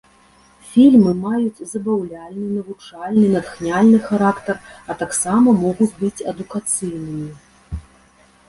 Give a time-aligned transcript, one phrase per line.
[0.69, 4.55] Фільмы маюць забаўляльны, навучальны, натхняльны характар,
[4.89, 7.31] а таксама могуць быць адукацыйнымі.